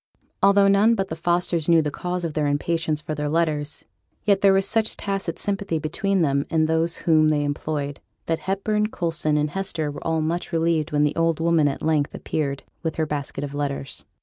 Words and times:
Although 0.41 0.67
none 0.69 0.95
but 0.95 1.09
the 1.09 1.15
Fosters 1.15 1.69
knew 1.69 1.83
the 1.83 1.91
cause 1.91 2.25
of 2.25 2.33
their 2.33 2.47
impatience 2.47 3.01
for 3.03 3.13
their 3.13 3.29
letters, 3.29 3.85
yet 4.25 4.41
there 4.41 4.51
was 4.51 4.65
such 4.67 4.97
tacit 4.97 5.37
sympathy 5.37 5.77
between 5.77 6.23
them 6.23 6.47
and 6.49 6.67
those 6.67 6.97
whom 7.05 7.27
they 7.27 7.43
employed, 7.43 7.99
that 8.25 8.39
Hepburn, 8.39 8.87
Coulson, 8.89 9.37
and 9.37 9.51
Hester 9.51 9.91
were 9.91 10.03
all 10.03 10.21
much 10.21 10.51
relieved 10.51 10.91
when 10.91 11.03
the 11.03 11.15
old 11.15 11.39
woman 11.39 11.67
at 11.67 11.83
length 11.83 12.15
appeared 12.15 12.63
with 12.81 12.95
her 12.95 13.05
basket 13.05 13.43
of 13.43 13.53
letters. 13.53 14.05